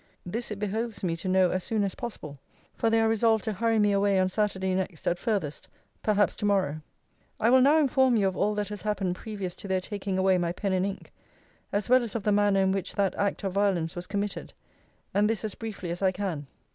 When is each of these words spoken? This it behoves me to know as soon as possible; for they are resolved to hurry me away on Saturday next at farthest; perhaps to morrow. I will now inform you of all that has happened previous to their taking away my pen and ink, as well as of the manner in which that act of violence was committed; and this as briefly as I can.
This 0.25 0.49
it 0.49 0.57
behoves 0.57 1.03
me 1.03 1.15
to 1.17 1.27
know 1.27 1.51
as 1.51 1.63
soon 1.63 1.83
as 1.83 1.93
possible; 1.93 2.39
for 2.73 2.89
they 2.89 2.99
are 2.99 3.07
resolved 3.07 3.43
to 3.43 3.53
hurry 3.53 3.77
me 3.77 3.91
away 3.91 4.17
on 4.17 4.29
Saturday 4.29 4.73
next 4.73 5.07
at 5.07 5.19
farthest; 5.19 5.67
perhaps 6.01 6.35
to 6.37 6.45
morrow. 6.47 6.81
I 7.39 7.51
will 7.51 7.61
now 7.61 7.77
inform 7.77 8.15
you 8.15 8.27
of 8.27 8.35
all 8.35 8.55
that 8.55 8.69
has 8.69 8.81
happened 8.81 9.15
previous 9.15 9.53
to 9.57 9.67
their 9.67 9.79
taking 9.79 10.17
away 10.17 10.39
my 10.39 10.53
pen 10.53 10.73
and 10.73 10.87
ink, 10.87 11.11
as 11.71 11.87
well 11.87 12.01
as 12.01 12.15
of 12.15 12.23
the 12.23 12.31
manner 12.31 12.61
in 12.61 12.71
which 12.71 12.95
that 12.95 13.13
act 13.13 13.43
of 13.43 13.53
violence 13.53 13.95
was 13.95 14.07
committed; 14.07 14.53
and 15.13 15.29
this 15.29 15.43
as 15.45 15.53
briefly 15.53 15.91
as 15.91 16.01
I 16.01 16.11
can. 16.11 16.47